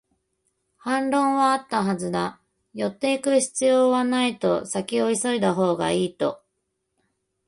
[0.77, 2.41] 反論はあったはずだ、
[2.73, 6.41] 寄っていく必要はないと、先を急いだほうがいいと